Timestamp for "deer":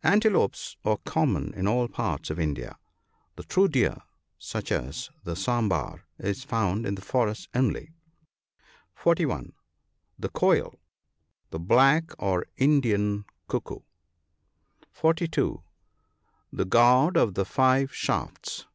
3.68-3.98